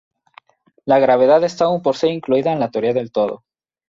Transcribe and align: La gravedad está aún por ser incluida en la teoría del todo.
La 0.83 0.97
gravedad 0.97 1.43
está 1.43 1.65
aún 1.65 1.83
por 1.83 1.95
ser 1.95 2.09
incluida 2.09 2.51
en 2.51 2.59
la 2.59 2.71
teoría 2.71 2.91
del 2.91 3.11
todo. 3.11 3.43